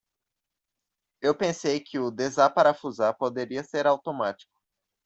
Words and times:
Eu 1.21 1.37
pensei 1.37 1.79
que 1.79 1.99
o 1.99 2.09
desaparafusar 2.09 3.15
poderia 3.15 3.63
ser 3.63 3.85
automático. 3.85 4.59